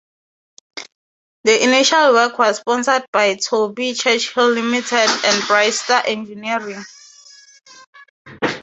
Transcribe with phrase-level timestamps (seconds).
[1.43, 6.83] The initial work was sponsored by Toby Churchill Limited, and Brightstar Engineering.